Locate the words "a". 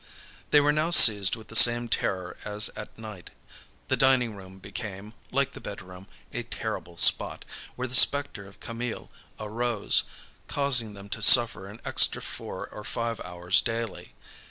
6.33-6.41